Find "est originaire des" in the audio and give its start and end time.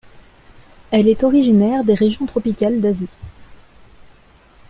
1.07-1.93